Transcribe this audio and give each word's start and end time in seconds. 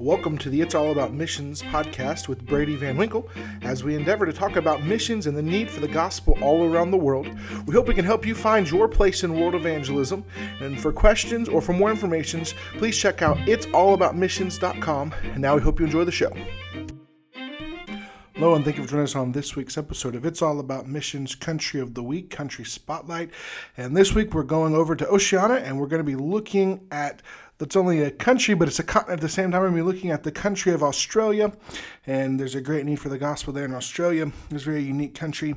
Welcome 0.00 0.38
to 0.38 0.48
the 0.48 0.62
It's 0.62 0.74
All 0.74 0.92
About 0.92 1.12
Missions 1.12 1.60
podcast 1.60 2.26
with 2.26 2.46
Brady 2.46 2.74
Van 2.74 2.96
Winkle 2.96 3.28
as 3.60 3.84
we 3.84 3.94
endeavor 3.94 4.24
to 4.24 4.32
talk 4.32 4.56
about 4.56 4.82
missions 4.82 5.26
and 5.26 5.36
the 5.36 5.42
need 5.42 5.70
for 5.70 5.80
the 5.80 5.88
gospel 5.88 6.38
all 6.40 6.64
around 6.64 6.90
the 6.90 6.96
world. 6.96 7.28
We 7.66 7.74
hope 7.74 7.86
we 7.86 7.92
can 7.92 8.06
help 8.06 8.24
you 8.24 8.34
find 8.34 8.68
your 8.70 8.88
place 8.88 9.24
in 9.24 9.38
world 9.38 9.54
evangelism. 9.54 10.24
And 10.60 10.80
for 10.80 10.90
questions 10.90 11.50
or 11.50 11.60
for 11.60 11.74
more 11.74 11.90
information, 11.90 12.46
please 12.78 12.96
check 12.96 13.20
out 13.20 13.36
it'sallaboutmissions.com. 13.40 15.14
And 15.22 15.38
now 15.38 15.56
we 15.56 15.60
hope 15.60 15.78
you 15.78 15.84
enjoy 15.84 16.04
the 16.04 16.12
show. 16.12 16.32
Hello, 18.36 18.54
and 18.54 18.64
thank 18.64 18.78
you 18.78 18.84
for 18.84 18.88
joining 18.88 19.04
us 19.04 19.14
on 19.14 19.32
this 19.32 19.54
week's 19.54 19.76
episode 19.76 20.14
of 20.14 20.24
It's 20.24 20.40
All 20.40 20.60
About 20.60 20.88
Missions 20.88 21.34
Country 21.34 21.78
of 21.78 21.92
the 21.92 22.02
Week, 22.02 22.30
Country 22.30 22.64
Spotlight. 22.64 23.28
And 23.76 23.94
this 23.94 24.14
week 24.14 24.32
we're 24.32 24.44
going 24.44 24.74
over 24.74 24.96
to 24.96 25.06
Oceania 25.08 25.58
and 25.58 25.78
we're 25.78 25.88
going 25.88 26.00
to 26.00 26.10
be 26.10 26.16
looking 26.16 26.86
at 26.90 27.20
that's 27.60 27.76
only 27.76 28.02
a 28.02 28.10
country, 28.10 28.54
but 28.54 28.68
it's 28.68 28.78
a 28.78 28.82
continent 28.82 29.18
at 29.18 29.20
the 29.20 29.28
same 29.28 29.50
time. 29.50 29.60
We're 29.60 29.68
going 29.68 29.78
to 29.78 29.84
be 29.84 29.92
looking 29.92 30.10
at 30.10 30.22
the 30.22 30.32
country 30.32 30.72
of 30.72 30.82
Australia, 30.82 31.52
and 32.06 32.40
there's 32.40 32.54
a 32.54 32.60
great 32.60 32.86
need 32.86 32.96
for 32.96 33.10
the 33.10 33.18
gospel 33.18 33.52
there 33.52 33.66
in 33.66 33.74
Australia. 33.74 34.32
It's 34.50 34.62
a 34.62 34.64
very 34.64 34.82
unique 34.82 35.14
country, 35.14 35.54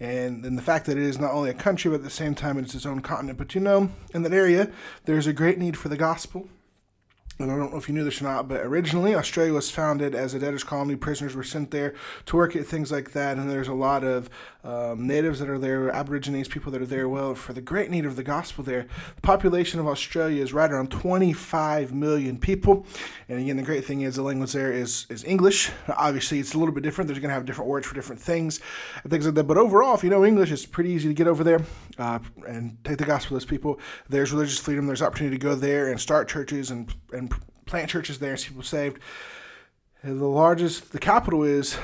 and 0.00 0.44
then 0.44 0.56
the 0.56 0.62
fact 0.62 0.86
that 0.86 0.98
it 0.98 1.04
is 1.04 1.20
not 1.20 1.30
only 1.30 1.50
a 1.50 1.54
country, 1.54 1.90
but 1.90 1.98
at 1.98 2.02
the 2.02 2.10
same 2.10 2.34
time 2.34 2.58
it's 2.58 2.74
its 2.74 2.84
own 2.84 3.00
continent. 3.00 3.38
But 3.38 3.54
you 3.54 3.60
know, 3.60 3.88
in 4.12 4.24
that 4.24 4.32
area, 4.32 4.70
there's 5.04 5.28
a 5.28 5.32
great 5.32 5.58
need 5.58 5.78
for 5.78 5.88
the 5.88 5.96
gospel 5.96 6.48
and 7.38 7.50
I 7.50 7.56
don't 7.56 7.72
know 7.72 7.78
if 7.78 7.88
you 7.88 7.94
knew 7.94 8.04
this 8.04 8.20
or 8.20 8.24
not, 8.24 8.48
but 8.48 8.60
originally 8.60 9.14
Australia 9.14 9.52
was 9.52 9.70
founded 9.70 10.14
as 10.14 10.34
a 10.34 10.38
debtor's 10.38 10.62
colony. 10.62 10.94
Prisoners 10.94 11.34
were 11.34 11.42
sent 11.42 11.72
there 11.72 11.94
to 12.26 12.36
work 12.36 12.54
at 12.54 12.64
things 12.64 12.92
like 12.92 13.12
that, 13.12 13.36
and 13.36 13.50
there's 13.50 13.68
a 13.68 13.74
lot 13.74 14.04
of 14.04 14.30
um, 14.62 15.06
natives 15.06 15.40
that 15.40 15.50
are 15.50 15.58
there, 15.58 15.90
Aborigines, 15.90 16.48
people 16.48 16.70
that 16.72 16.80
are 16.80 16.86
there. 16.86 17.08
Well, 17.08 17.34
for 17.34 17.52
the 17.52 17.60
great 17.60 17.90
need 17.90 18.06
of 18.06 18.16
the 18.16 18.22
gospel 18.22 18.62
there, 18.62 18.86
the 19.16 19.22
population 19.22 19.80
of 19.80 19.86
Australia 19.86 20.42
is 20.42 20.52
right 20.52 20.70
around 20.70 20.90
25 20.90 21.92
million 21.92 22.38
people. 22.38 22.86
And 23.28 23.40
again, 23.40 23.56
the 23.56 23.62
great 23.62 23.84
thing 23.84 24.02
is 24.02 24.16
the 24.16 24.22
language 24.22 24.52
there 24.52 24.72
is, 24.72 25.06
is 25.10 25.24
English. 25.24 25.70
Obviously, 25.88 26.38
it's 26.38 26.54
a 26.54 26.58
little 26.58 26.74
bit 26.74 26.82
different. 26.82 27.08
There's 27.08 27.18
going 27.18 27.30
to 27.30 27.34
have 27.34 27.44
different 27.44 27.68
words 27.68 27.86
for 27.86 27.94
different 27.94 28.22
things 28.22 28.60
and 29.02 29.10
things 29.10 29.26
like 29.26 29.34
that. 29.34 29.44
But 29.44 29.58
overall, 29.58 29.94
if 29.94 30.04
you 30.04 30.10
know 30.10 30.24
English, 30.24 30.52
it's 30.52 30.66
pretty 30.66 30.90
easy 30.90 31.08
to 31.08 31.14
get 31.14 31.26
over 31.26 31.42
there 31.42 31.60
uh, 31.98 32.20
and 32.46 32.78
take 32.84 32.98
the 32.98 33.04
gospel 33.04 33.30
to 33.30 33.34
those 33.34 33.44
people. 33.44 33.80
There's 34.08 34.32
religious 34.32 34.58
freedom. 34.58 34.86
There's 34.86 35.02
opportunity 35.02 35.36
to 35.36 35.42
go 35.42 35.54
there 35.54 35.90
and 35.90 36.00
start 36.00 36.28
churches 36.28 36.70
and, 36.70 36.94
and 37.12 37.23
and 37.32 37.66
plant 37.66 37.90
churches 37.90 38.18
there 38.18 38.32
and 38.32 38.48
people 38.48 38.62
saved. 38.62 38.98
The 40.02 40.12
largest, 40.12 40.92
the 40.92 40.98
capital 40.98 41.44
is 41.44 41.76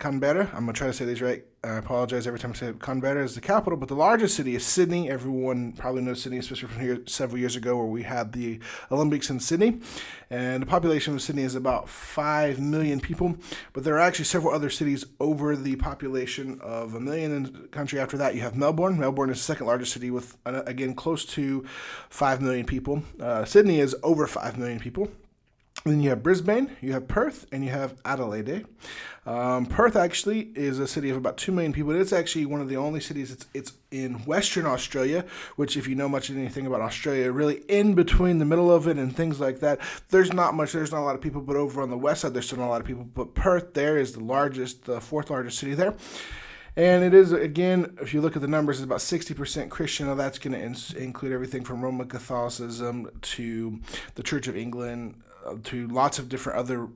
Canberra. 0.00 0.48
I'm 0.54 0.60
gonna 0.60 0.72
try 0.72 0.86
to 0.86 0.92
say 0.92 1.04
these 1.04 1.22
right. 1.22 1.44
I 1.62 1.76
apologize 1.76 2.26
every 2.26 2.38
time 2.38 2.52
I 2.52 2.54
say 2.54 2.72
Canberra 2.80 3.22
is 3.22 3.34
the 3.34 3.42
capital, 3.42 3.78
but 3.78 3.88
the 3.88 3.94
largest 3.94 4.34
city 4.34 4.56
is 4.56 4.64
Sydney. 4.64 5.10
Everyone 5.10 5.72
probably 5.72 6.00
knows 6.00 6.22
Sydney, 6.22 6.38
especially 6.38 6.68
from 6.68 6.80
here 6.80 7.02
several 7.06 7.38
years 7.38 7.54
ago 7.54 7.76
where 7.76 7.86
we 7.86 8.02
had 8.02 8.32
the 8.32 8.60
Olympics 8.90 9.28
in 9.28 9.38
Sydney. 9.38 9.80
And 10.30 10.62
the 10.62 10.66
population 10.66 11.14
of 11.14 11.20
Sydney 11.20 11.42
is 11.42 11.54
about 11.54 11.86
5 11.88 12.58
million 12.58 12.98
people, 12.98 13.36
but 13.74 13.84
there 13.84 13.94
are 13.96 14.00
actually 14.00 14.24
several 14.24 14.54
other 14.54 14.70
cities 14.70 15.04
over 15.20 15.54
the 15.54 15.76
population 15.76 16.58
of 16.62 16.94
a 16.94 17.00
million 17.00 17.32
in 17.32 17.42
the 17.42 17.68
country. 17.68 18.00
After 18.00 18.16
that, 18.16 18.34
you 18.34 18.40
have 18.40 18.56
Melbourne. 18.56 18.98
Melbourne 18.98 19.28
is 19.28 19.36
the 19.36 19.44
second 19.44 19.66
largest 19.66 19.92
city 19.92 20.10
with, 20.10 20.38
uh, 20.46 20.62
again, 20.66 20.94
close 20.94 21.26
to 21.26 21.66
5 22.08 22.40
million 22.40 22.64
people. 22.64 23.02
Uh, 23.20 23.44
Sydney 23.44 23.80
is 23.80 23.94
over 24.02 24.26
5 24.26 24.56
million 24.56 24.80
people. 24.80 25.10
Then 25.84 26.00
you 26.00 26.10
have 26.10 26.22
Brisbane, 26.22 26.76
you 26.82 26.92
have 26.92 27.08
Perth, 27.08 27.46
and 27.52 27.64
you 27.64 27.70
have 27.70 27.94
Adelaide. 28.04 28.66
Um, 29.24 29.64
Perth 29.64 29.96
actually 29.96 30.50
is 30.54 30.78
a 30.78 30.86
city 30.86 31.08
of 31.08 31.16
about 31.16 31.38
two 31.38 31.52
million 31.52 31.72
people. 31.72 31.92
It's 31.92 32.12
actually 32.12 32.44
one 32.44 32.60
of 32.60 32.68
the 32.68 32.76
only 32.76 33.00
cities. 33.00 33.30
It's 33.30 33.46
it's 33.54 33.72
in 33.90 34.24
Western 34.26 34.66
Australia, 34.66 35.24
which, 35.56 35.78
if 35.78 35.88
you 35.88 35.94
know 35.94 36.08
much 36.08 36.30
anything 36.30 36.66
about 36.66 36.82
Australia, 36.82 37.32
really 37.32 37.62
in 37.68 37.94
between 37.94 38.38
the 38.38 38.44
middle 38.44 38.70
of 38.70 38.86
it 38.88 38.98
and 38.98 39.14
things 39.16 39.40
like 39.40 39.60
that. 39.60 39.80
There's 40.10 40.32
not 40.32 40.54
much. 40.54 40.72
There's 40.72 40.92
not 40.92 41.00
a 41.00 41.06
lot 41.06 41.14
of 41.14 41.22
people. 41.22 41.40
But 41.40 41.56
over 41.56 41.80
on 41.80 41.88
the 41.88 41.98
west 41.98 42.22
side, 42.22 42.34
there's 42.34 42.46
still 42.46 42.58
not 42.58 42.66
a 42.66 42.68
lot 42.68 42.80
of 42.82 42.86
people. 42.86 43.04
But 43.04 43.34
Perth 43.34 43.72
there 43.72 43.96
is 43.96 44.12
the 44.12 44.24
largest, 44.24 44.84
the 44.84 45.00
fourth 45.00 45.30
largest 45.30 45.58
city 45.58 45.74
there. 45.74 45.94
And 46.76 47.02
it 47.02 47.14
is, 47.14 47.32
again, 47.32 47.96
if 48.00 48.14
you 48.14 48.20
look 48.20 48.36
at 48.36 48.42
the 48.42 48.48
numbers, 48.48 48.78
it's 48.78 48.84
about 48.84 49.00
60% 49.00 49.70
Christian. 49.70 50.06
Now, 50.06 50.14
that's 50.14 50.38
going 50.38 50.52
to 50.52 50.60
in- 50.60 51.02
include 51.02 51.32
everything 51.32 51.64
from 51.64 51.82
Roman 51.82 52.06
Catholicism 52.06 53.10
to 53.22 53.80
the 54.14 54.22
Church 54.22 54.46
of 54.46 54.56
England, 54.56 55.16
to 55.64 55.86
lots 55.88 56.18
of 56.18 56.28
different 56.28 56.58
other 56.58 56.88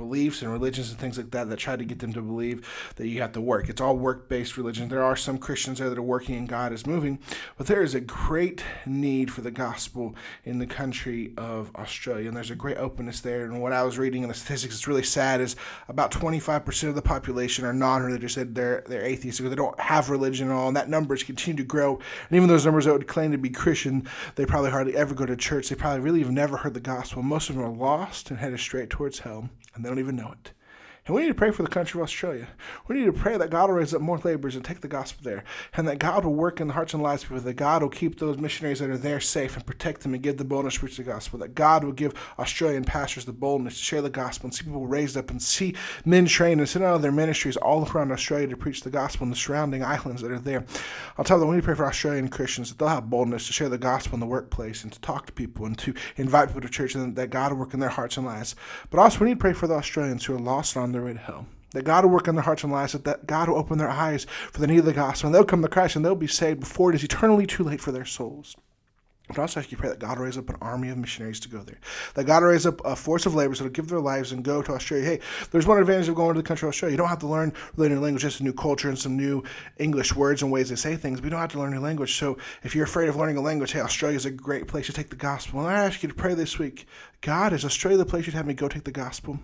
beliefs 0.00 0.42
and 0.42 0.50
religions 0.52 0.90
and 0.90 0.98
things 0.98 1.16
like 1.16 1.30
that 1.30 1.48
that 1.48 1.58
try 1.58 1.76
to 1.76 1.84
get 1.84 1.98
them 1.98 2.12
to 2.12 2.22
believe 2.22 2.66
that 2.96 3.06
you 3.06 3.20
have 3.20 3.32
to 3.32 3.40
work. 3.40 3.68
It's 3.68 3.80
all 3.80 3.96
work 3.96 4.28
based 4.28 4.56
religion. 4.56 4.88
There 4.88 5.02
are 5.02 5.16
some 5.16 5.38
Christians 5.38 5.78
there 5.78 5.90
that 5.90 5.98
are 5.98 6.02
working 6.02 6.36
and 6.36 6.48
God 6.48 6.72
is 6.72 6.86
moving, 6.86 7.18
but 7.56 7.66
there 7.66 7.82
is 7.82 7.94
a 7.94 8.00
great 8.00 8.64
need 8.86 9.30
for 9.30 9.42
the 9.42 9.50
gospel 9.50 10.14
in 10.44 10.58
the 10.58 10.66
country 10.66 11.32
of 11.36 11.70
Australia. 11.76 12.28
And 12.28 12.36
there's 12.36 12.50
a 12.50 12.56
great 12.56 12.78
openness 12.78 13.20
there. 13.20 13.44
And 13.44 13.60
what 13.60 13.72
I 13.72 13.82
was 13.82 13.98
reading 13.98 14.22
in 14.22 14.28
the 14.28 14.34
statistics, 14.34 14.74
it's 14.74 14.88
really 14.88 15.02
sad, 15.02 15.40
is 15.40 15.56
about 15.88 16.10
25% 16.10 16.88
of 16.88 16.94
the 16.94 17.02
population 17.02 17.64
are 17.64 17.72
non 17.72 18.02
religious. 18.02 18.34
They're, 18.34 18.82
they're 18.86 19.04
atheists 19.04 19.40
they 19.40 19.54
don't 19.54 19.78
have 19.80 20.10
religion 20.10 20.48
at 20.48 20.54
all. 20.54 20.68
And 20.68 20.76
that 20.76 20.88
numbers 20.88 21.22
continue 21.22 21.62
to 21.62 21.66
grow. 21.66 21.96
And 21.96 22.36
even 22.36 22.48
those 22.48 22.64
numbers 22.64 22.84
that 22.84 22.92
would 22.92 23.06
claim 23.06 23.32
to 23.32 23.38
be 23.38 23.50
Christian, 23.50 24.08
they 24.34 24.46
probably 24.46 24.70
hardly 24.70 24.96
ever 24.96 25.14
go 25.14 25.26
to 25.26 25.36
church. 25.36 25.68
They 25.68 25.76
probably 25.76 26.00
really 26.00 26.20
have 26.20 26.30
never 26.30 26.56
heard 26.56 26.74
the 26.74 26.80
gospel. 26.80 27.22
Most 27.22 27.50
of 27.50 27.56
them 27.56 27.64
are 27.64 27.68
lost 27.68 28.30
and 28.30 28.38
headed 28.38 28.60
straight 28.60 28.90
towards 28.90 29.20
hell 29.20 29.48
and 29.74 29.84
don't 29.90 29.98
even 29.98 30.14
know 30.14 30.30
it. 30.30 30.52
And 31.10 31.16
we 31.16 31.22
need 31.22 31.28
to 31.30 31.34
pray 31.34 31.50
for 31.50 31.64
the 31.64 31.68
country 31.68 31.98
of 31.98 32.04
Australia. 32.04 32.46
We 32.86 32.94
need 32.94 33.06
to 33.06 33.12
pray 33.12 33.36
that 33.36 33.50
God 33.50 33.68
will 33.68 33.78
raise 33.78 33.92
up 33.92 34.00
more 34.00 34.18
laborers 34.18 34.54
and 34.54 34.64
take 34.64 34.80
the 34.80 34.86
gospel 34.86 35.24
there. 35.24 35.42
And 35.74 35.88
that 35.88 35.98
God 35.98 36.24
will 36.24 36.34
work 36.34 36.60
in 36.60 36.68
the 36.68 36.74
hearts 36.74 36.94
and 36.94 37.02
lives 37.02 37.24
of 37.24 37.30
people. 37.30 37.42
That 37.42 37.54
God 37.54 37.82
will 37.82 37.88
keep 37.88 38.20
those 38.20 38.38
missionaries 38.38 38.78
that 38.78 38.90
are 38.90 38.96
there 38.96 39.18
safe 39.18 39.56
and 39.56 39.66
protect 39.66 40.02
them 40.02 40.14
and 40.14 40.22
give 40.22 40.36
the 40.36 40.44
boldness 40.44 40.74
to 40.74 40.80
preach 40.80 40.96
the 40.98 41.02
gospel. 41.02 41.40
That 41.40 41.56
God 41.56 41.82
will 41.82 41.90
give 41.90 42.14
Australian 42.38 42.84
pastors 42.84 43.24
the 43.24 43.32
boldness 43.32 43.76
to 43.76 43.82
share 43.82 44.02
the 44.02 44.08
gospel 44.08 44.46
and 44.46 44.54
see 44.54 44.62
people 44.62 44.86
raised 44.86 45.16
up 45.16 45.30
and 45.30 45.42
see 45.42 45.74
men 46.04 46.26
trained 46.26 46.60
and 46.60 46.68
send 46.68 46.84
out 46.84 46.94
of 46.94 47.02
their 47.02 47.10
ministries 47.10 47.56
all 47.56 47.84
around 47.90 48.12
Australia 48.12 48.46
to 48.46 48.56
preach 48.56 48.82
the 48.82 48.90
gospel 48.90 49.24
in 49.24 49.30
the 49.30 49.36
surrounding 49.36 49.82
islands 49.82 50.22
that 50.22 50.30
are 50.30 50.38
there. 50.38 50.64
I'll 51.18 51.24
tell 51.24 51.40
them 51.40 51.48
we 51.48 51.56
need 51.56 51.62
to 51.62 51.66
pray 51.66 51.74
for 51.74 51.86
Australian 51.86 52.28
Christians 52.28 52.68
that 52.68 52.78
they'll 52.78 52.86
have 52.86 53.10
boldness 53.10 53.48
to 53.48 53.52
share 53.52 53.68
the 53.68 53.78
gospel 53.78 54.14
in 54.14 54.20
the 54.20 54.26
workplace 54.26 54.84
and 54.84 54.92
to 54.92 55.00
talk 55.00 55.26
to 55.26 55.32
people 55.32 55.66
and 55.66 55.76
to 55.78 55.92
invite 56.18 56.50
people 56.50 56.60
to 56.60 56.68
church 56.68 56.94
and 56.94 57.16
that 57.16 57.30
God 57.30 57.50
will 57.50 57.58
work 57.58 57.74
in 57.74 57.80
their 57.80 57.88
hearts 57.88 58.16
and 58.16 58.24
lives. 58.24 58.54
But 58.90 59.00
also 59.00 59.18
we 59.18 59.26
need 59.26 59.34
to 59.34 59.40
pray 59.40 59.54
for 59.54 59.66
the 59.66 59.74
Australians 59.74 60.24
who 60.24 60.36
are 60.36 60.38
lost 60.38 60.76
on 60.76 60.92
their 60.92 60.99
way 61.04 61.12
to 61.12 61.18
hell. 61.18 61.46
That 61.72 61.84
God 61.84 62.04
will 62.04 62.12
work 62.12 62.26
in 62.26 62.34
their 62.34 62.42
hearts 62.42 62.64
and 62.64 62.72
lives, 62.72 62.92
that 62.92 63.26
God 63.26 63.48
will 63.48 63.56
open 63.56 63.78
their 63.78 63.88
eyes 63.88 64.26
for 64.50 64.60
the 64.60 64.66
need 64.66 64.80
of 64.80 64.84
the 64.84 64.92
gospel, 64.92 65.28
and 65.28 65.34
they'll 65.34 65.44
come 65.44 65.62
to 65.62 65.68
Christ 65.68 65.96
and 65.96 66.04
they'll 66.04 66.16
be 66.16 66.26
saved 66.26 66.60
before 66.60 66.90
it 66.90 66.96
is 66.96 67.04
eternally 67.04 67.46
too 67.46 67.62
late 67.62 67.80
for 67.80 67.92
their 67.92 68.04
souls. 68.04 68.56
But 69.30 69.38
also 69.38 69.60
ask 69.60 69.70
you 69.70 69.76
to 69.76 69.80
pray 69.80 69.90
that 69.90 70.00
God 70.00 70.18
will 70.18 70.24
raise 70.24 70.36
up 70.36 70.48
an 70.48 70.56
army 70.60 70.88
of 70.88 70.98
missionaries 70.98 71.38
to 71.40 71.48
go 71.48 71.62
there. 71.62 71.78
That 72.14 72.24
God 72.24 72.42
will 72.42 72.50
raise 72.50 72.66
up 72.66 72.84
a 72.84 72.96
force 72.96 73.26
of 73.26 73.36
laborers 73.36 73.58
that 73.58 73.64
will 73.64 73.70
give 73.70 73.86
their 73.86 74.00
lives 74.00 74.32
and 74.32 74.44
go 74.44 74.60
to 74.60 74.72
Australia. 74.72 75.04
Hey, 75.04 75.20
there's 75.52 75.68
one 75.68 75.78
advantage 75.78 76.08
of 76.08 76.16
going 76.16 76.34
to 76.34 76.42
the 76.42 76.46
country 76.46 76.66
of 76.66 76.70
Australia. 76.70 76.94
You 76.94 76.98
don't 76.98 77.08
have 77.08 77.20
to 77.20 77.28
learn 77.28 77.52
really 77.76 77.90
new 77.90 78.00
language, 78.00 78.22
just 78.22 78.40
a 78.40 78.42
new 78.42 78.52
culture 78.52 78.88
and 78.88 78.98
some 78.98 79.16
new 79.16 79.44
English 79.78 80.16
words 80.16 80.42
and 80.42 80.50
ways 80.50 80.68
to 80.70 80.76
say 80.76 80.96
things. 80.96 81.20
But 81.20 81.26
you 81.26 81.30
don't 81.30 81.40
have 81.40 81.52
to 81.52 81.60
learn 81.60 81.72
a 81.72 81.76
new 81.76 81.80
language. 81.80 82.18
So 82.18 82.38
if 82.64 82.74
you're 82.74 82.84
afraid 82.84 83.08
of 83.08 83.14
learning 83.14 83.36
a 83.36 83.40
language, 83.40 83.70
hey, 83.70 83.80
Australia 83.80 84.16
is 84.16 84.26
a 84.26 84.32
great 84.32 84.66
place 84.66 84.86
to 84.86 84.92
take 84.92 85.10
the 85.10 85.16
gospel. 85.16 85.60
And 85.60 85.68
I 85.68 85.84
ask 85.84 86.02
you 86.02 86.08
to 86.08 86.14
pray 86.14 86.34
this 86.34 86.58
week. 86.58 86.88
God, 87.20 87.52
is 87.52 87.64
Australia 87.64 87.98
the 87.98 88.06
place 88.06 88.26
you'd 88.26 88.34
have 88.34 88.46
me 88.46 88.54
go 88.54 88.66
take 88.66 88.82
the 88.82 88.90
gospel? 88.90 89.38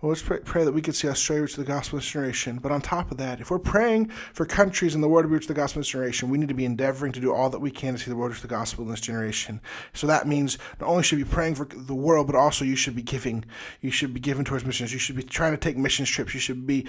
Let's 0.00 0.22
pray, 0.22 0.38
pray, 0.38 0.62
that 0.62 0.70
we 0.70 0.80
could 0.80 0.94
see 0.94 1.08
Australia 1.08 1.42
reach 1.42 1.56
the 1.56 1.64
gospel 1.64 1.98
generation. 1.98 2.58
But 2.58 2.70
on 2.70 2.80
top 2.80 3.10
of 3.10 3.16
that, 3.16 3.40
if 3.40 3.50
we're 3.50 3.58
praying 3.58 4.10
for 4.32 4.46
countries 4.46 4.94
in 4.94 5.00
the 5.00 5.08
world 5.08 5.24
to 5.24 5.28
reach 5.28 5.48
the 5.48 5.54
gospel 5.54 5.82
generation, 5.82 6.30
we 6.30 6.38
need 6.38 6.46
to 6.46 6.54
be 6.54 6.64
endeavoring 6.64 7.10
to 7.14 7.20
do 7.20 7.34
all 7.34 7.50
that 7.50 7.58
we 7.58 7.72
can 7.72 7.94
to 7.94 7.98
see 7.98 8.08
the 8.08 8.14
world 8.14 8.30
reach 8.30 8.40
the 8.40 8.46
gospel 8.46 8.84
in 8.84 8.90
this 8.92 9.00
generation. 9.00 9.60
So 9.94 10.06
that 10.06 10.28
means 10.28 10.56
not 10.80 10.88
only 10.88 11.02
should 11.02 11.18
you 11.18 11.24
be 11.24 11.30
praying 11.32 11.56
for 11.56 11.64
the 11.64 11.96
world, 11.96 12.28
but 12.28 12.36
also 12.36 12.64
you 12.64 12.76
should 12.76 12.94
be 12.94 13.02
giving. 13.02 13.44
You 13.80 13.90
should 13.90 14.14
be 14.14 14.20
giving 14.20 14.44
towards 14.44 14.64
missions. 14.64 14.92
You 14.92 15.00
should 15.00 15.16
be 15.16 15.24
trying 15.24 15.50
to 15.50 15.58
take 15.58 15.76
missions 15.76 16.08
trips. 16.08 16.32
You 16.32 16.38
should 16.38 16.64
be 16.64 16.86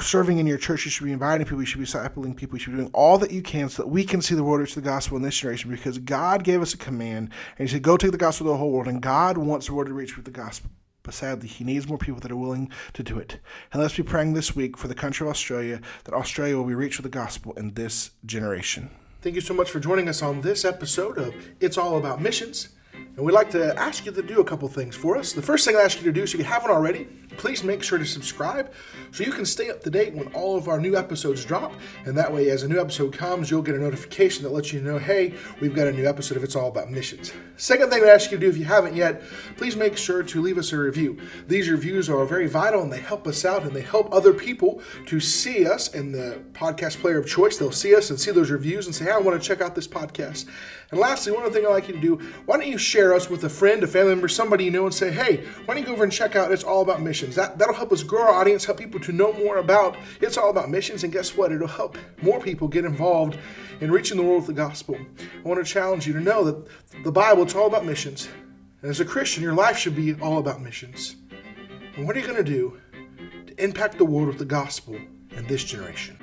serving 0.00 0.38
in 0.38 0.46
your 0.46 0.58
church. 0.58 0.84
You 0.84 0.92
should 0.92 1.06
be 1.06 1.12
inviting 1.12 1.48
people. 1.48 1.60
You 1.60 1.66
should 1.66 1.80
be 1.80 1.86
discipling 1.86 2.36
people. 2.36 2.56
You 2.56 2.62
should 2.62 2.74
be 2.74 2.78
doing 2.78 2.90
all 2.94 3.18
that 3.18 3.32
you 3.32 3.42
can 3.42 3.68
so 3.68 3.82
that 3.82 3.88
we 3.88 4.04
can 4.04 4.22
see 4.22 4.36
the 4.36 4.44
world 4.44 4.60
reach 4.60 4.76
the 4.76 4.80
gospel 4.80 5.16
in 5.16 5.24
this 5.24 5.36
generation 5.36 5.72
because 5.72 5.98
God 5.98 6.44
gave 6.44 6.62
us 6.62 6.72
a 6.72 6.78
command 6.78 7.30
and 7.58 7.68
He 7.68 7.74
said, 7.74 7.82
Go 7.82 7.96
take 7.96 8.12
the 8.12 8.16
gospel 8.16 8.46
to 8.46 8.52
the 8.52 8.58
whole 8.58 8.70
world. 8.70 8.86
And 8.86 9.02
God 9.02 9.38
wants 9.38 9.66
the 9.66 9.74
world 9.74 9.88
to 9.88 9.92
reach 9.92 10.14
with 10.14 10.24
the 10.24 10.30
gospel 10.30 10.70
but 11.04 11.14
sadly, 11.14 11.46
he 11.46 11.62
needs 11.62 11.86
more 11.86 11.98
people 11.98 12.18
that 12.20 12.32
are 12.32 12.36
willing 12.36 12.70
to 12.94 13.02
do 13.04 13.18
it. 13.18 13.38
And 13.72 13.80
let's 13.80 13.96
be 13.96 14.02
praying 14.02 14.32
this 14.32 14.56
week 14.56 14.76
for 14.76 14.88
the 14.88 14.94
country 14.94 15.26
of 15.26 15.30
Australia 15.30 15.80
that 16.04 16.14
Australia 16.14 16.56
will 16.56 16.64
be 16.64 16.74
reached 16.74 16.98
with 16.98 17.04
the 17.04 17.16
gospel 17.16 17.52
in 17.52 17.74
this 17.74 18.10
generation. 18.26 18.90
Thank 19.20 19.36
you 19.36 19.40
so 19.40 19.54
much 19.54 19.70
for 19.70 19.80
joining 19.80 20.08
us 20.08 20.22
on 20.22 20.40
this 20.40 20.64
episode 20.64 21.18
of 21.18 21.34
It's 21.60 21.78
All 21.78 21.98
About 21.98 22.20
Missions. 22.20 22.70
And 22.94 23.24
we'd 23.24 23.32
like 23.32 23.50
to 23.50 23.78
ask 23.78 24.06
you 24.06 24.12
to 24.12 24.22
do 24.22 24.40
a 24.40 24.44
couple 24.44 24.68
things 24.68 24.96
for 24.96 25.16
us. 25.16 25.32
The 25.32 25.42
first 25.42 25.64
thing 25.64 25.76
I 25.76 25.80
ask 25.80 25.98
you 25.98 26.04
to 26.04 26.12
do, 26.12 26.26
so 26.26 26.36
if 26.36 26.40
you 26.40 26.44
haven't 26.44 26.70
already, 26.70 27.06
please 27.36 27.64
make 27.64 27.82
sure 27.82 27.98
to 27.98 28.04
subscribe 28.04 28.72
so 29.12 29.24
you 29.24 29.32
can 29.32 29.44
stay 29.44 29.70
up 29.70 29.82
to 29.82 29.90
date 29.90 30.14
when 30.14 30.28
all 30.28 30.56
of 30.56 30.68
our 30.68 30.80
new 30.80 30.96
episodes 30.96 31.44
drop. 31.44 31.74
And 32.04 32.16
that 32.16 32.32
way, 32.32 32.50
as 32.50 32.62
a 32.62 32.68
new 32.68 32.80
episode 32.80 33.12
comes, 33.12 33.50
you'll 33.50 33.62
get 33.62 33.74
a 33.74 33.78
notification 33.78 34.42
that 34.44 34.52
lets 34.52 34.72
you 34.72 34.80
know, 34.80 34.98
hey, 34.98 35.34
we've 35.60 35.74
got 35.74 35.86
a 35.86 35.92
new 35.92 36.06
episode 36.06 36.36
of 36.36 36.44
It's 36.44 36.56
All 36.56 36.68
About 36.68 36.90
Missions. 36.90 37.32
Second 37.56 37.90
thing 37.90 38.02
I 38.02 38.08
ask 38.08 38.30
you 38.30 38.38
to 38.38 38.40
do, 38.40 38.50
if 38.50 38.56
you 38.56 38.64
haven't 38.64 38.96
yet, 38.96 39.22
please 39.56 39.76
make 39.76 39.96
sure 39.96 40.22
to 40.22 40.42
leave 40.42 40.58
us 40.58 40.72
a 40.72 40.78
review. 40.78 41.18
These 41.46 41.70
reviews 41.70 42.08
are 42.10 42.24
very 42.24 42.48
vital 42.48 42.82
and 42.82 42.92
they 42.92 43.00
help 43.00 43.26
us 43.26 43.44
out 43.44 43.62
and 43.62 43.72
they 43.72 43.82
help 43.82 44.12
other 44.12 44.32
people 44.32 44.82
to 45.06 45.20
see 45.20 45.66
us 45.66 45.94
in 45.94 46.12
the 46.12 46.42
podcast 46.52 47.00
player 47.00 47.18
of 47.18 47.26
choice. 47.26 47.58
They'll 47.58 47.72
see 47.72 47.94
us 47.94 48.10
and 48.10 48.18
see 48.18 48.30
those 48.30 48.50
reviews 48.50 48.86
and 48.86 48.94
say, 48.94 49.06
hey, 49.06 49.12
I 49.12 49.18
want 49.18 49.40
to 49.40 49.46
check 49.46 49.60
out 49.60 49.74
this 49.74 49.88
podcast. 49.88 50.46
And 50.90 51.00
lastly, 51.00 51.32
one 51.32 51.42
other 51.42 51.52
thing 51.52 51.66
I'd 51.66 51.70
like 51.70 51.88
you 51.88 51.94
to 51.94 52.00
do, 52.00 52.16
why 52.46 52.56
don't 52.56 52.68
you 52.68 52.78
share 52.78 53.14
us 53.14 53.28
with 53.28 53.42
a 53.44 53.48
friend, 53.48 53.82
a 53.82 53.86
family 53.86 54.12
member, 54.12 54.28
somebody 54.28 54.64
you 54.64 54.70
know, 54.70 54.84
and 54.84 54.94
say, 54.94 55.10
hey, 55.10 55.44
why 55.64 55.74
don't 55.74 55.82
you 55.82 55.86
go 55.86 55.92
over 55.92 56.04
and 56.04 56.12
check 56.12 56.36
out 56.36 56.52
It's 56.52 56.62
All 56.62 56.82
About 56.82 57.02
Missions? 57.26 57.36
That, 57.36 57.58
that'll 57.58 57.74
help 57.74 57.92
us 57.92 58.02
grow 58.02 58.22
our 58.22 58.34
audience, 58.34 58.64
help 58.64 58.78
people 58.78 59.00
to 59.00 59.12
know 59.12 59.32
more 59.32 59.58
about 59.58 59.96
It's 60.20 60.36
All 60.36 60.50
About 60.50 60.70
Missions. 60.70 61.04
And 61.04 61.12
guess 61.12 61.36
what? 61.36 61.52
It'll 61.52 61.66
help 61.66 61.96
more 62.22 62.40
people 62.40 62.68
get 62.68 62.84
involved 62.84 63.38
in 63.80 63.90
reaching 63.90 64.16
the 64.16 64.22
world 64.22 64.46
with 64.46 64.48
the 64.48 64.62
gospel. 64.62 64.96
I 64.96 65.48
want 65.48 65.64
to 65.64 65.70
challenge 65.70 66.06
you 66.06 66.12
to 66.12 66.20
know 66.20 66.44
that 66.44 66.68
the 67.02 67.12
Bible, 67.12 67.42
it's 67.42 67.54
all 67.54 67.66
about 67.66 67.84
missions. 67.84 68.28
And 68.82 68.90
as 68.90 69.00
a 69.00 69.04
Christian, 69.04 69.42
your 69.42 69.54
life 69.54 69.78
should 69.78 69.96
be 69.96 70.14
all 70.20 70.38
about 70.38 70.60
missions. 70.60 71.16
And 71.96 72.06
what 72.06 72.16
are 72.16 72.20
you 72.20 72.26
going 72.26 72.44
to 72.44 72.44
do 72.44 72.80
to 73.46 73.62
impact 73.62 73.98
the 73.98 74.04
world 74.04 74.28
with 74.28 74.38
the 74.38 74.44
gospel 74.44 74.96
in 75.30 75.46
this 75.46 75.64
generation? 75.64 76.18